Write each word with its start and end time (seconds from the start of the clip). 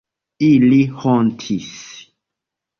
Ili 0.47 0.79
hontis. 1.03 1.71